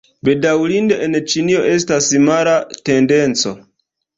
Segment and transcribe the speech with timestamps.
[0.27, 2.57] Bedaŭrinde, en Ĉinio estas mala
[2.91, 3.57] tendenco.